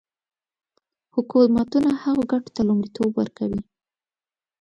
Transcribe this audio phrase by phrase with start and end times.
[1.15, 3.61] حکومتونه هغو ګټو ته لومړیتوب ورکوي.